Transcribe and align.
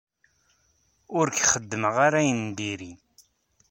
Ur 1.17 1.27
k-xeddmeɣ 1.37 1.95
ara 2.05 2.17
ayen 2.21 2.39
n 2.51 2.55
diri. 2.57 2.93